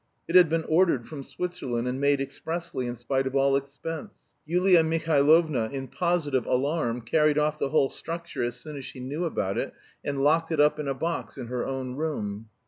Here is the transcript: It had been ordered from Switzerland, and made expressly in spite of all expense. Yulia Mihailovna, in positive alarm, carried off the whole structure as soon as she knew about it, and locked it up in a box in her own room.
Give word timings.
It 0.27 0.33
had 0.33 0.49
been 0.49 0.63
ordered 0.67 1.07
from 1.07 1.23
Switzerland, 1.23 1.87
and 1.87 2.01
made 2.01 2.19
expressly 2.19 2.87
in 2.87 2.95
spite 2.95 3.27
of 3.27 3.35
all 3.35 3.55
expense. 3.55 4.33
Yulia 4.47 4.81
Mihailovna, 4.83 5.69
in 5.71 5.87
positive 5.89 6.43
alarm, 6.47 7.01
carried 7.01 7.37
off 7.37 7.59
the 7.59 7.69
whole 7.69 7.89
structure 7.91 8.43
as 8.43 8.55
soon 8.59 8.77
as 8.77 8.83
she 8.85 8.99
knew 8.99 9.25
about 9.25 9.59
it, 9.59 9.75
and 10.03 10.23
locked 10.23 10.51
it 10.51 10.59
up 10.59 10.79
in 10.79 10.87
a 10.87 10.95
box 10.95 11.37
in 11.37 11.45
her 11.49 11.67
own 11.67 11.93
room. 11.97 12.49